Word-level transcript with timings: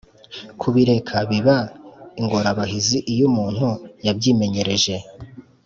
kubireka 0.61 1.15
biba 1.29 1.57
ingorabahizi 2.19 2.97
iyo 3.13 3.23
umuntu 3.29 3.67
yabyimenyereje, 4.05 4.95